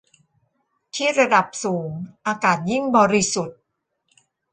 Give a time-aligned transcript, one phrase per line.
[0.93, 1.89] ที่ ระดับสูง
[2.27, 3.59] อากาศยิ่งบริสุทธิ์